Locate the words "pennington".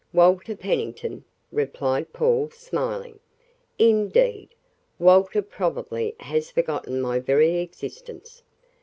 0.55-1.25